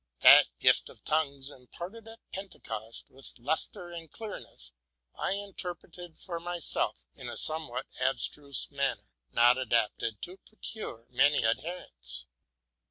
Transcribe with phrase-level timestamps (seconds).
[0.21, 4.71] That gift of tongues imparted at Pentecost with lustre and clearness,
[5.13, 12.25] I interpreted for myself in a somewhat abstruse manner, not adapted to procure many adherents.